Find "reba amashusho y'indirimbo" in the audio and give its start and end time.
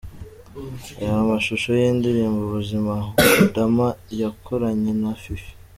0.99-2.39